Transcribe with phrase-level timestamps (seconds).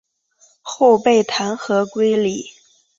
[0.63, 2.49] 后被弹劾归里。